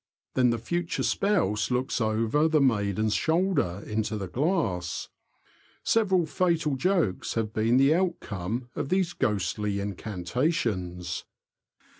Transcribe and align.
Then 0.33 0.49
the 0.49 0.57
future 0.57 1.03
spouse 1.03 1.69
looks 1.69 2.01
over 2.01 2.47
the 2.47 2.59
maiden's 2.59 3.13
shoulder 3.13 3.83
into 3.85 4.17
the 4.17 4.27
glass. 4.27 5.09
Several 5.83 6.25
fatal 6.25 6.75
jokes 6.75 7.35
have 7.35 7.53
been 7.53 7.77
the 7.77 7.93
outcome 7.93 8.71
of 8.75 8.89
these 8.89 9.13
ghostly 9.13 9.79
incantations. 9.79 11.25